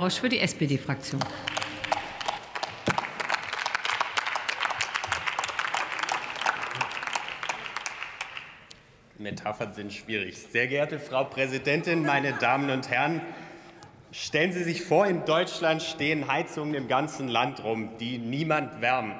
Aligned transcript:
Rausch 0.00 0.20
für 0.20 0.28
die 0.28 0.38
SPD-Fraktion. 0.38 1.20
Metaphern 9.18 9.72
sind 9.72 9.92
schwierig. 9.92 10.38
Sehr 10.38 10.68
geehrte 10.68 11.00
Frau 11.00 11.24
Präsidentin, 11.24 12.02
meine 12.02 12.32
Damen 12.34 12.70
und 12.70 12.88
Herren, 12.88 13.22
stellen 14.12 14.52
Sie 14.52 14.62
sich 14.62 14.84
vor, 14.84 15.04
in 15.08 15.24
Deutschland 15.24 15.82
stehen 15.82 16.28
Heizungen 16.28 16.74
im 16.74 16.86
ganzen 16.86 17.26
Land 17.26 17.64
rum, 17.64 17.90
die 17.98 18.18
niemand 18.18 18.80
wärmen. 18.80 19.14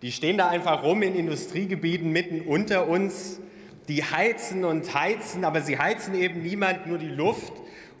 Die 0.00 0.10
stehen 0.10 0.38
da 0.38 0.48
einfach 0.48 0.84
rum 0.84 1.02
in 1.02 1.14
Industriegebieten 1.16 2.10
mitten 2.10 2.40
unter 2.40 2.88
uns. 2.88 3.40
Die 3.88 4.02
heizen 4.02 4.64
und 4.64 4.94
heizen, 4.94 5.44
aber 5.44 5.60
sie 5.60 5.78
heizen 5.78 6.14
eben 6.14 6.40
niemand, 6.42 6.86
nur 6.86 6.96
die 6.96 7.08
Luft 7.08 7.52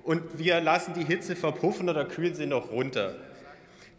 und 0.04 0.38
wir 0.38 0.60
lassen 0.60 0.94
die 0.94 1.04
Hitze 1.04 1.34
verpuffen 1.34 1.88
oder 1.88 2.04
kühlen 2.04 2.34
sie 2.34 2.46
noch 2.46 2.70
runter. 2.70 3.16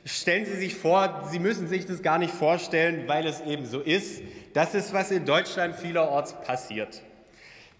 Stellen 0.08 0.46
Sie 0.46 0.56
sich 0.56 0.76
vor, 0.76 1.28
Sie 1.32 1.40
müssen 1.40 1.68
sich 1.68 1.88
das 1.88 2.04
gar 2.04 2.20
nicht 2.20 2.32
vorstellen, 2.32 3.08
weil 3.08 3.26
es 3.26 3.42
eben 3.42 3.66
so 3.66 3.80
ist. 3.80 4.22
Das 4.54 4.76
ist, 4.76 4.94
was 4.94 5.10
in 5.10 5.26
Deutschland 5.26 5.76
vielerorts 5.76 6.40
passiert. 6.42 7.02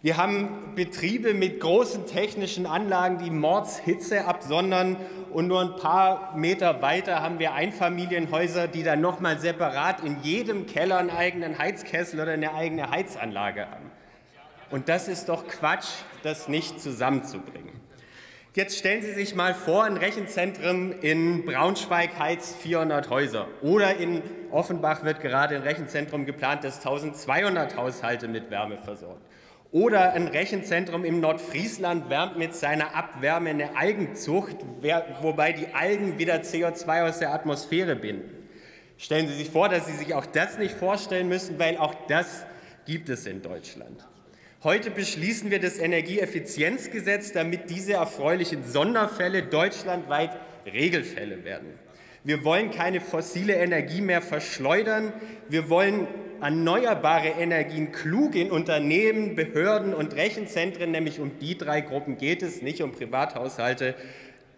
Wir 0.02 0.18
haben 0.18 0.74
Betriebe 0.74 1.36
mit 1.36 1.60
großen 1.60 2.08
technischen 2.08 2.66
Anlagen, 2.66 3.20
die 3.20 3.30
Mordshitze 3.30 4.26
absondern. 4.26 4.98
Und 5.32 5.48
nur 5.48 5.62
ein 5.62 5.76
paar 5.76 6.36
Meter 6.36 6.82
weiter 6.82 7.22
haben 7.22 7.38
wir 7.38 7.54
Einfamilienhäuser, 7.54 8.68
die 8.68 8.82
dann 8.82 9.02
nochmal 9.02 9.40
separat 9.40 10.04
in 10.04 10.22
jedem 10.24 10.66
Keller 10.66 10.98
einen 10.98 11.12
eigenen 11.12 11.60
Heizkessel 11.60 12.20
oder 12.20 12.32
eine 12.32 12.56
eigene 12.56 12.90
Heizanlage 12.90 13.70
haben. 13.70 13.92
Und 14.72 14.90
das 14.90 15.08
ist 15.08 15.30
doch 15.30 15.48
Quatsch, 15.48 15.90
das 16.24 16.48
nicht 16.48 16.82
zusammenzubringen. 16.82 17.75
Jetzt 18.56 18.78
stellen 18.78 19.02
Sie 19.02 19.12
sich 19.12 19.36
mal 19.36 19.54
vor, 19.54 19.84
ein 19.84 19.98
Rechenzentrum 19.98 20.94
in 21.02 21.44
Braunschweig 21.44 22.18
heizt 22.18 22.56
400 22.56 23.10
Häuser. 23.10 23.50
Oder 23.62 23.98
in 23.98 24.22
Offenbach 24.50 25.04
wird 25.04 25.20
gerade 25.20 25.58
ein 25.58 25.62
Rechenzentrum 25.64 26.26
geplant, 26.26 26.64
das 26.64 26.78
1200 26.78 27.76
Haushalte 27.76 28.30
mit 28.30 28.50
Wärme 28.52 28.78
versorgt. 28.78 29.22
Oder 29.74 30.14
ein 30.14 30.30
Rechenzentrum 30.30 31.04
im 31.04 31.20
Nordfriesland 31.20 32.10
wärmt 32.10 32.38
mit 32.38 32.56
seiner 32.56 32.96
Abwärme 32.96 33.50
eine 33.50 33.76
Algenzucht, 33.76 34.56
wobei 35.22 35.52
die 35.52 35.74
Algen 35.74 36.18
wieder 36.18 36.36
CO2 36.36 37.10
aus 37.10 37.20
der 37.20 37.34
Atmosphäre 37.34 37.98
binden. 37.98 38.48
Stellen 38.98 39.28
Sie 39.28 39.34
sich 39.34 39.50
vor, 39.50 39.68
dass 39.68 39.86
Sie 39.86 39.98
sich 39.98 40.14
auch 40.14 40.26
das 40.26 40.58
nicht 40.58 40.76
vorstellen 40.76 41.28
müssen, 41.28 41.60
weil 41.60 41.78
auch 41.78 41.94
das 42.08 42.46
gibt 42.86 43.10
es 43.10 43.26
in 43.26 43.42
Deutschland. 43.42 44.08
Heute 44.66 44.90
beschließen 44.90 45.52
wir 45.52 45.60
das 45.60 45.78
Energieeffizienzgesetz, 45.78 47.32
damit 47.32 47.70
diese 47.70 47.94
erfreulichen 47.94 48.64
Sonderfälle 48.64 49.44
deutschlandweit 49.44 50.32
Regelfälle 50.66 51.44
werden. 51.44 51.68
Wir 52.24 52.44
wollen 52.44 52.72
keine 52.72 53.00
fossile 53.00 53.54
Energie 53.54 54.02
mehr 54.02 54.24
verschleudern. 54.24 55.14
Wir 55.50 55.70
wollen 55.70 56.08
erneuerbare 56.42 57.28
Energien 57.28 57.92
klug 57.92 58.34
in 58.34 58.50
Unternehmen, 58.50 59.36
Behörden 59.36 59.94
und 59.94 60.16
Rechenzentren, 60.16 60.90
nämlich 60.90 61.20
um 61.20 61.38
die 61.38 61.56
drei 61.56 61.82
Gruppen 61.82 62.18
geht 62.18 62.42
es, 62.42 62.64
nicht 62.64 62.82
um 62.82 62.92
Privathaushalte. 62.92 63.94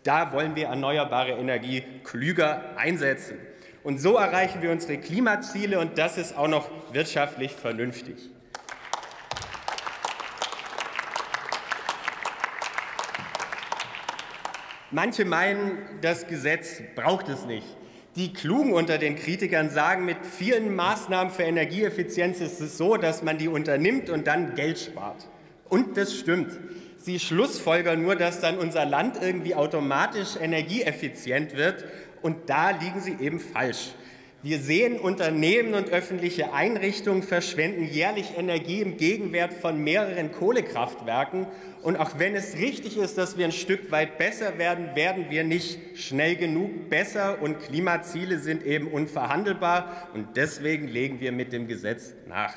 Da 0.04 0.32
wollen 0.32 0.56
wir 0.56 0.68
erneuerbare 0.68 1.32
Energie 1.32 1.84
klüger 2.06 2.78
einsetzen. 2.78 3.36
Und 3.84 4.00
so 4.00 4.16
erreichen 4.16 4.62
wir 4.62 4.72
unsere 4.72 5.00
Klimaziele, 5.00 5.80
und 5.80 5.98
das 5.98 6.18
ist 6.18 6.38
auch 6.38 6.48
noch 6.48 6.70
wirtschaftlich 6.94 7.52
vernünftig. 7.52 8.30
Manche 14.92 15.26
meinen, 15.26 15.78
das 16.02 16.28
Gesetz 16.28 16.82
braucht 16.96 17.28
es 17.28 17.46
nicht. 17.46 17.68
Die 18.16 18.32
Klugen 18.32 18.72
unter 18.72 18.98
den 18.98 19.18
Kritikern 19.18 19.70
sagen, 19.70 20.06
mit 20.06 20.26
vielen 20.26 20.76
Maßnahmen 20.76 21.32
für 21.32 21.44
Energieeffizienz 21.44 22.40
ist 22.40 22.62
es 22.62 22.78
so, 22.78 22.96
dass 22.96 23.22
man 23.22 23.38
die 23.38 23.50
unternimmt 23.50 24.10
und 24.10 24.28
dann 24.28 24.56
Geld 24.56 24.80
spart. 24.80 25.28
Und 25.68 25.98
das 25.98 26.16
stimmt. 26.16 26.58
Sie 26.98 27.20
schlussfolgern 27.20 28.02
nur, 28.02 28.16
dass 28.16 28.40
dann 28.40 28.58
unser 28.58 28.86
Land 28.86 29.18
irgendwie 29.22 29.56
automatisch 29.56 30.38
energieeffizient 30.40 31.58
wird. 31.58 31.84
Und 32.22 32.50
da 32.50 32.72
liegen 32.72 33.02
sie 33.02 33.18
eben 33.20 33.42
falsch. 33.42 33.94
Wir 34.48 34.60
sehen, 34.60 34.98
Unternehmen 34.98 35.74
und 35.74 35.90
öffentliche 35.90 36.54
Einrichtungen 36.54 37.22
verschwenden 37.22 37.84
jährlich 37.84 38.38
Energie 38.38 38.80
im 38.80 38.96
Gegenwert 38.96 39.52
von 39.52 39.84
mehreren 39.84 40.32
Kohlekraftwerken. 40.32 41.48
Und 41.82 41.98
auch 41.98 42.12
wenn 42.18 42.34
es 42.34 42.56
richtig 42.56 42.96
ist, 42.96 43.18
dass 43.18 43.38
wir 43.38 43.44
ein 43.44 43.52
Stück 43.52 43.92
weit 43.92 44.18
besser 44.18 44.58
werden, 44.58 44.96
werden 44.96 45.26
wir 45.30 45.44
nicht 45.44 46.00
schnell 46.00 46.38
genug 46.38 46.90
besser. 46.90 47.42
Und 47.42 47.60
Klimaziele 47.60 48.40
sind 48.40 48.66
eben 48.66 48.88
unverhandelbar. 48.88 50.08
Und 50.14 50.38
deswegen 50.38 50.88
legen 50.88 51.20
wir 51.20 51.34
mit 51.34 51.52
dem 51.52 51.68
Gesetz 51.68 52.14
nach. 52.26 52.54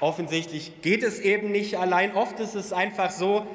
Offensichtlich 0.00 0.82
geht 0.82 1.04
es 1.04 1.20
eben 1.20 1.52
nicht 1.52 1.76
allein. 1.78 2.14
Oft 2.14 2.40
ist 2.40 2.56
es 2.56 2.72
einfach 2.72 3.12
so, 3.12 3.46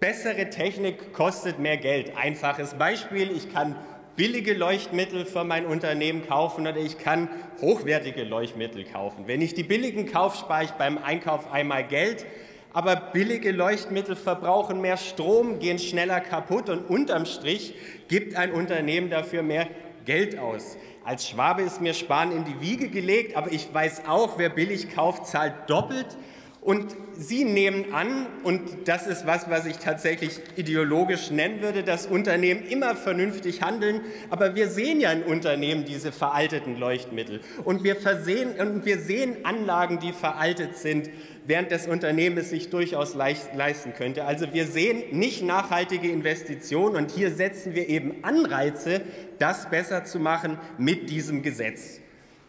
Bessere 0.00 0.48
Technik 0.48 1.12
kostet 1.12 1.58
mehr 1.58 1.76
Geld. 1.76 2.16
Einfaches 2.16 2.72
Beispiel, 2.72 3.30
ich 3.30 3.52
kann 3.52 3.76
billige 4.16 4.54
Leuchtmittel 4.54 5.26
für 5.26 5.44
mein 5.44 5.66
Unternehmen 5.66 6.26
kaufen 6.26 6.66
oder 6.66 6.78
ich 6.78 6.96
kann 6.96 7.28
hochwertige 7.60 8.24
Leuchtmittel 8.24 8.84
kaufen. 8.84 9.24
Wenn 9.26 9.42
ich 9.42 9.52
die 9.52 9.62
billigen 9.62 10.10
kaufe, 10.10 10.38
spare 10.38 10.64
ich 10.64 10.70
beim 10.70 10.96
Einkauf 10.96 11.52
einmal 11.52 11.86
Geld, 11.86 12.24
aber 12.72 12.96
billige 12.96 13.52
Leuchtmittel 13.52 14.16
verbrauchen 14.16 14.80
mehr 14.80 14.96
Strom, 14.96 15.58
gehen 15.58 15.78
schneller 15.78 16.20
kaputt 16.20 16.70
und 16.70 16.88
unterm 16.88 17.26
Strich 17.26 17.74
gibt 18.08 18.36
ein 18.36 18.52
Unternehmen 18.52 19.10
dafür 19.10 19.42
mehr 19.42 19.68
Geld 20.06 20.38
aus. 20.38 20.78
Als 21.04 21.28
Schwabe 21.28 21.60
ist 21.60 21.82
mir 21.82 21.92
Sparen 21.92 22.32
in 22.32 22.46
die 22.46 22.62
Wiege 22.62 22.88
gelegt, 22.88 23.36
aber 23.36 23.52
ich 23.52 23.68
weiß 23.70 24.06
auch, 24.08 24.38
wer 24.38 24.48
billig 24.48 24.94
kauft, 24.94 25.26
zahlt 25.26 25.68
doppelt. 25.68 26.16
Und 26.60 26.94
Sie 27.14 27.44
nehmen 27.44 27.92
an, 27.92 28.26
und 28.44 28.88
das 28.88 29.06
ist 29.06 29.26
was, 29.26 29.50
was 29.50 29.66
ich 29.66 29.76
tatsächlich 29.76 30.40
ideologisch 30.56 31.30
nennen 31.30 31.60
würde, 31.60 31.82
dass 31.82 32.06
Unternehmen 32.06 32.62
immer 32.62 32.96
vernünftig 32.96 33.62
handeln. 33.62 34.00
Aber 34.30 34.54
wir 34.54 34.68
sehen 34.68 35.00
ja 35.00 35.12
in 35.12 35.22
Unternehmen 35.22 35.84
diese 35.84 36.12
veralteten 36.12 36.78
Leuchtmittel. 36.78 37.40
Und 37.64 37.84
wir, 37.84 37.96
versehen, 37.96 38.58
und 38.58 38.86
wir 38.86 38.98
sehen 38.98 39.44
Anlagen, 39.44 40.00
die 40.00 40.12
veraltet 40.12 40.76
sind, 40.76 41.10
während 41.46 41.70
das 41.72 41.86
Unternehmen 41.86 42.38
es 42.38 42.50
sich 42.50 42.70
durchaus 42.70 43.14
leisten 43.14 43.92
könnte. 43.94 44.24
Also 44.24 44.52
wir 44.54 44.66
sehen 44.66 45.18
nicht 45.18 45.42
nachhaltige 45.42 46.10
Investitionen. 46.10 46.96
Und 46.96 47.10
hier 47.10 47.30
setzen 47.32 47.74
wir 47.74 47.88
eben 47.88 48.22
Anreize, 48.22 49.02
das 49.38 49.68
besser 49.68 50.04
zu 50.04 50.18
machen 50.18 50.58
mit 50.78 51.10
diesem 51.10 51.42
Gesetz. 51.42 52.00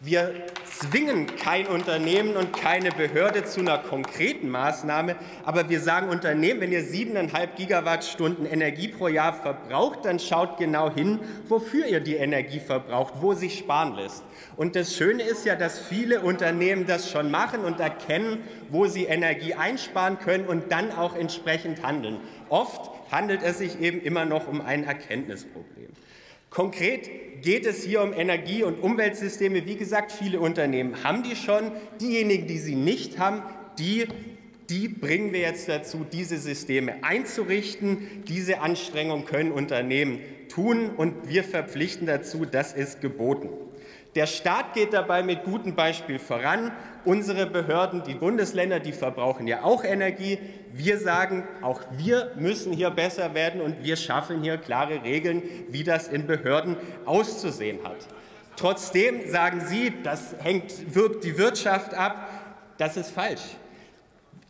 Wir 0.04 0.34
zwingen 0.64 1.28
kein 1.36 1.68
Unternehmen 1.68 2.36
und 2.36 2.52
keine 2.52 2.90
Behörde 2.90 3.44
zu 3.44 3.60
einer 3.60 3.78
konkreten 3.78 4.50
Maßnahme, 4.50 5.14
aber 5.44 5.68
wir 5.68 5.78
sagen 5.78 6.08
Unternehmen, 6.08 6.60
wenn 6.60 6.72
ihr 6.72 6.82
siebeneinhalb 6.82 7.54
Gigawattstunden 7.54 8.44
Energie 8.44 8.88
pro 8.88 9.06
Jahr 9.06 9.32
verbraucht, 9.32 10.00
dann 10.04 10.18
schaut 10.18 10.56
genau 10.56 10.92
hin, 10.92 11.20
wofür 11.46 11.86
ihr 11.86 12.00
die 12.00 12.16
Energie 12.16 12.58
verbraucht, 12.58 13.14
wo 13.20 13.34
sich 13.34 13.56
sparen 13.56 13.94
lässt. 13.94 14.24
Und 14.56 14.74
das 14.74 14.96
Schöne 14.96 15.22
ist 15.22 15.46
ja, 15.46 15.54
dass 15.54 15.78
viele 15.78 16.22
Unternehmen 16.22 16.84
das 16.84 17.08
schon 17.08 17.30
machen 17.30 17.60
und 17.60 17.78
erkennen, 17.78 18.42
wo 18.70 18.86
sie 18.86 19.04
Energie 19.04 19.54
einsparen 19.54 20.18
können 20.18 20.46
und 20.46 20.72
dann 20.72 20.90
auch 20.90 21.14
entsprechend 21.14 21.84
handeln. 21.84 22.18
Oft 22.48 22.90
handelt 23.12 23.44
es 23.44 23.58
sich 23.58 23.78
eben 23.80 24.02
immer 24.02 24.24
noch 24.24 24.48
um 24.48 24.62
ein 24.62 24.82
Erkenntnisproblem. 24.82 25.90
Konkret 26.52 27.42
geht 27.42 27.64
es 27.64 27.82
hier 27.82 28.02
um 28.02 28.12
Energie- 28.12 28.62
und 28.62 28.78
Umweltsysteme. 28.82 29.64
Wie 29.64 29.76
gesagt, 29.76 30.12
viele 30.12 30.38
Unternehmen 30.38 31.02
haben 31.02 31.22
die 31.22 31.34
schon. 31.34 31.72
Diejenigen, 31.98 32.46
die 32.46 32.58
sie 32.58 32.74
nicht 32.74 33.18
haben, 33.18 33.42
die, 33.78 34.06
die 34.68 34.88
bringen 34.88 35.32
wir 35.32 35.40
jetzt 35.40 35.66
dazu, 35.68 36.04
diese 36.12 36.36
Systeme 36.36 37.02
einzurichten. 37.02 38.22
Diese 38.28 38.60
Anstrengung 38.60 39.24
können 39.24 39.50
Unternehmen 39.50 40.20
tun 40.50 40.90
und 40.90 41.26
wir 41.26 41.42
verpflichten 41.42 42.06
dazu, 42.06 42.44
das 42.44 42.74
ist 42.74 43.00
geboten. 43.00 43.48
Der 44.14 44.26
Staat 44.26 44.74
geht 44.74 44.92
dabei 44.92 45.22
mit 45.22 45.44
gutem 45.44 45.74
Beispiel 45.74 46.18
voran. 46.18 46.70
Unsere 47.06 47.46
Behörden, 47.46 48.02
die 48.02 48.14
Bundesländer, 48.14 48.78
die 48.78 48.92
verbrauchen 48.92 49.46
ja 49.46 49.62
auch 49.62 49.84
Energie. 49.84 50.38
Wir 50.72 50.98
sagen, 50.98 51.48
auch 51.62 51.80
wir 51.92 52.32
müssen 52.36 52.74
hier 52.74 52.90
besser 52.90 53.34
werden 53.34 53.62
und 53.62 53.82
wir 53.82 53.96
schaffen 53.96 54.42
hier 54.42 54.58
klare 54.58 55.02
Regeln, 55.02 55.42
wie 55.70 55.82
das 55.82 56.08
in 56.08 56.26
Behörden 56.26 56.76
auszusehen 57.06 57.78
hat. 57.84 58.06
Trotzdem 58.56 59.30
sagen 59.30 59.62
Sie, 59.66 59.94
das 60.02 60.36
hängt, 60.42 60.94
wirkt 60.94 61.24
die 61.24 61.38
Wirtschaft 61.38 61.94
ab. 61.94 62.28
Das 62.76 62.98
ist 62.98 63.10
falsch. 63.10 63.56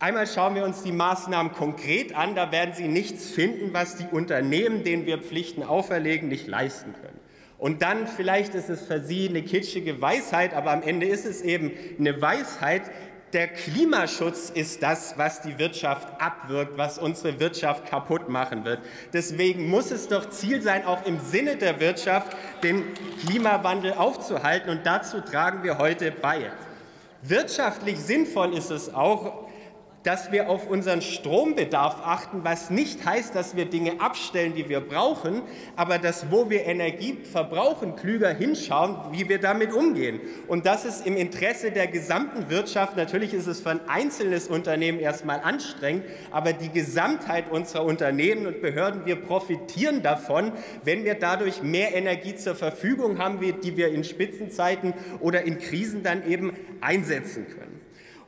Einmal 0.00 0.26
schauen 0.26 0.56
wir 0.56 0.65
uns 0.65 0.82
die 0.82 0.91
Maßnahmen 0.91 1.53
konkret 1.53 2.17
an. 2.17 2.35
Da 2.35 2.50
werden 2.50 2.75
Sie 2.75 2.88
nichts 2.88 3.31
finden, 3.31 3.73
was 3.73 3.94
die 3.94 4.06
Unternehmen, 4.11 4.82
denen 4.82 5.06
wir 5.06 5.19
Pflichten 5.19 5.62
auferlegen, 5.62 6.29
nicht 6.29 6.49
leisten 6.49 6.93
können. 6.94 7.21
Und 7.62 7.81
dann, 7.81 8.09
vielleicht 8.09 8.56
ist 8.56 8.69
es 8.69 8.81
für 8.82 8.99
Sie 8.99 9.29
eine 9.29 9.41
kitschige 9.43 10.00
Weisheit, 10.00 10.53
aber 10.53 10.73
am 10.73 10.82
Ende 10.82 11.06
ist 11.06 11.25
es 11.25 11.43
eben 11.43 11.70
eine 11.97 12.20
Weisheit, 12.20 12.91
Der 13.32 13.49
Klimaschutz 13.49 14.50
ist 14.50 14.82
das, 14.82 15.17
was 15.17 15.41
die 15.41 15.59
Wirtschaft 15.59 16.06
abwirkt, 16.20 16.76
was 16.76 16.99
unsere 16.99 17.41
Wirtschaft 17.41 17.87
kaputt 17.87 18.29
machen 18.29 18.67
wird. 18.67 18.81
Deswegen 19.14 19.70
muss 19.70 19.91
es 19.91 20.09
doch 20.09 20.29
Ziel 20.29 20.61
sein, 20.61 20.85
auch 20.85 21.06
im 21.06 21.19
Sinne 21.19 21.56
der 21.56 21.81
Wirtschaft 21.81 22.37
den 22.62 22.85
Klimawandel 23.25 23.94
aufzuhalten. 23.94 24.69
Und 24.69 24.85
dazu 24.85 25.23
tragen 25.23 25.62
wir 25.62 25.79
heute 25.79 26.11
bei. 26.11 26.50
Wirtschaftlich 27.23 27.99
sinnvoll 27.99 28.53
ist 28.55 28.70
es 28.70 28.93
auch, 28.93 29.49
dass 30.02 30.32
wir 30.32 30.49
auf 30.49 30.69
unseren 30.69 31.00
Strombedarf 31.00 31.96
achten, 32.04 32.40
was 32.43 32.70
nicht 32.70 33.04
heißt, 33.04 33.34
dass 33.34 33.56
wir 33.56 33.66
Dinge 33.66 34.00
abstellen, 34.00 34.54
die 34.54 34.69
wir 34.69 34.81
brauchen, 34.81 35.43
aber 35.76 35.99
dass, 35.99 36.31
wo 36.31 36.50
wir 36.50 36.64
Energie 36.64 37.19
verbrauchen, 37.22 37.96
klüger 37.96 38.31
hinschauen, 38.31 38.96
wie 39.12 39.28
wir 39.28 39.38
damit 39.38 39.72
umgehen. 39.72 40.20
Und 40.49 40.66
das 40.66 40.84
ist 40.84 41.06
im 41.06 41.16
Interesse 41.16 41.70
der 41.70 41.87
gesamten 41.87 42.50
Wirtschaft. 42.50 42.96
Natürlich 42.96 43.32
ist 43.32 43.46
es 43.46 43.60
für 43.60 43.70
ein 43.70 43.88
einzelnes 43.88 44.49
Unternehmen 44.49 44.99
erstmal 44.99 45.40
anstrengend, 45.40 46.05
aber 46.31 46.52
die 46.52 46.70
Gesamtheit 46.70 47.50
unserer 47.50 47.84
Unternehmen 47.84 48.46
und 48.46 48.60
Behörden, 48.60 49.06
wir 49.06 49.16
profitieren 49.16 50.02
davon, 50.02 50.52
wenn 50.84 51.05
wir 51.05 51.14
dadurch 51.14 51.62
mehr 51.62 51.94
Energie 51.94 52.34
zur 52.34 52.55
Verfügung 52.55 53.19
haben, 53.19 53.40
die 53.40 53.76
wir 53.76 53.88
in 53.88 54.05
Spitzenzeiten 54.05 54.94
oder 55.20 55.43
in 55.43 55.58
Krisen 55.58 56.02
dann 56.02 56.28
eben 56.28 56.52
einsetzen 56.81 57.46
können. 57.48 57.71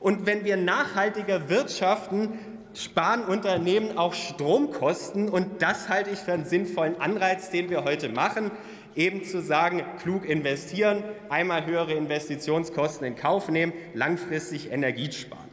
Und 0.04 0.26
wenn 0.26 0.44
wir 0.44 0.58
nachhaltiger 0.58 1.48
wirtschaften, 1.48 2.38
sparen 2.74 3.24
Unternehmen 3.24 3.96
auch 3.96 4.12
Stromkosten. 4.12 5.30
Und 5.30 5.62
das 5.62 5.88
halte 5.88 6.10
ich 6.10 6.18
für 6.18 6.34
einen 6.34 6.44
sinnvollen 6.44 7.00
Anreiz, 7.00 7.48
den 7.48 7.70
wir 7.70 7.84
heute 7.84 8.10
machen, 8.10 8.50
eben 8.94 9.24
zu 9.24 9.40
sagen, 9.40 9.82
klug 10.02 10.28
investieren, 10.28 11.02
einmal 11.30 11.64
höhere 11.64 11.94
Investitionskosten 11.94 13.06
in 13.06 13.16
Kauf 13.16 13.48
nehmen, 13.48 13.72
langfristig 13.94 14.70
Energie 14.70 15.10
sparen. 15.10 15.43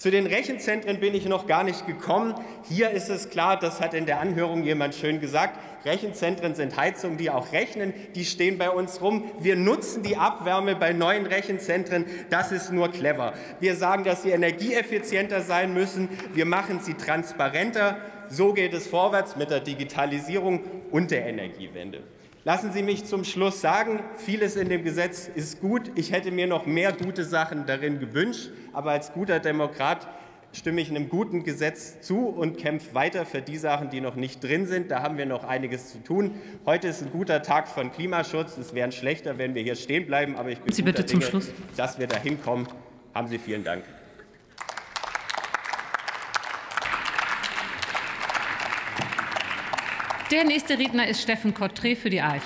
Zu 0.00 0.10
den 0.10 0.26
Rechenzentren 0.26 0.98
bin 0.98 1.14
ich 1.14 1.26
noch 1.26 1.46
gar 1.46 1.62
nicht 1.62 1.86
gekommen. 1.86 2.34
Hier 2.66 2.88
ist 2.88 3.10
es 3.10 3.28
klar, 3.28 3.58
das 3.58 3.82
hat 3.82 3.92
in 3.92 4.06
der 4.06 4.18
Anhörung 4.18 4.64
jemand 4.64 4.94
schön 4.94 5.20
gesagt, 5.20 5.58
Rechenzentren 5.84 6.54
sind 6.54 6.74
Heizungen, 6.78 7.18
die 7.18 7.28
auch 7.28 7.52
rechnen, 7.52 7.92
die 8.14 8.24
stehen 8.24 8.56
bei 8.56 8.70
uns 8.70 9.02
rum. 9.02 9.30
Wir 9.40 9.56
nutzen 9.56 10.02
die 10.02 10.16
Abwärme 10.16 10.74
bei 10.74 10.94
neuen 10.94 11.26
Rechenzentren, 11.26 12.06
das 12.30 12.50
ist 12.50 12.72
nur 12.72 12.90
clever. 12.90 13.34
Wir 13.60 13.76
sagen, 13.76 14.04
dass 14.04 14.22
sie 14.22 14.30
energieeffizienter 14.30 15.42
sein 15.42 15.74
müssen, 15.74 16.08
wir 16.32 16.46
machen 16.46 16.80
sie 16.80 16.94
transparenter. 16.94 17.98
So 18.30 18.54
geht 18.54 18.72
es 18.72 18.86
vorwärts 18.86 19.36
mit 19.36 19.50
der 19.50 19.60
Digitalisierung 19.60 20.64
und 20.90 21.10
der 21.10 21.26
Energiewende. 21.26 22.02
Lassen 22.44 22.72
Sie 22.72 22.82
mich 22.82 23.04
zum 23.04 23.24
Schluss 23.24 23.60
sagen, 23.60 24.00
vieles 24.16 24.56
in 24.56 24.70
dem 24.70 24.82
Gesetz 24.82 25.28
ist 25.34 25.60
gut. 25.60 25.92
Ich 25.94 26.10
hätte 26.10 26.30
mir 26.30 26.46
noch 26.46 26.64
mehr 26.64 26.92
gute 26.92 27.22
Sachen 27.22 27.66
darin 27.66 28.00
gewünscht, 28.00 28.48
aber 28.72 28.92
als 28.92 29.12
guter 29.12 29.40
Demokrat 29.40 30.08
stimme 30.52 30.80
ich 30.80 30.88
einem 30.88 31.10
guten 31.10 31.44
Gesetz 31.44 32.00
zu 32.00 32.28
und 32.28 32.56
kämpfe 32.56 32.94
weiter 32.94 33.26
für 33.26 33.42
die 33.42 33.58
Sachen, 33.58 33.90
die 33.90 34.00
noch 34.00 34.14
nicht 34.14 34.42
drin 34.42 34.66
sind. 34.66 34.90
Da 34.90 35.02
haben 35.02 35.18
wir 35.18 35.26
noch 35.26 35.44
einiges 35.44 35.92
zu 35.92 36.02
tun. 36.02 36.34
Heute 36.64 36.88
ist 36.88 37.02
ein 37.02 37.12
guter 37.12 37.42
Tag 37.42 37.68
von 37.68 37.92
Klimaschutz. 37.92 38.56
Es 38.56 38.74
wäre 38.74 38.90
schlechter, 38.90 39.36
wenn 39.36 39.54
wir 39.54 39.62
hier 39.62 39.76
stehen 39.76 40.06
bleiben, 40.06 40.36
aber 40.36 40.48
ich 40.48 40.60
bin 40.60 40.72
Sie 40.72 40.80
bitte 40.80 41.04
Dinge, 41.04 41.20
zum 41.20 41.28
Schluss. 41.28 41.50
dass 41.76 41.98
wir 41.98 42.06
da 42.06 42.16
hinkommen. 42.16 42.66
Haben 43.14 43.28
Sie 43.28 43.38
vielen 43.38 43.64
Dank. 43.64 43.84
Der 50.30 50.44
nächste 50.44 50.78
Redner 50.78 51.08
ist 51.08 51.22
Steffen 51.22 51.52
Kottré 51.52 51.96
für 51.96 52.08
die 52.08 52.22
AfD. 52.22 52.38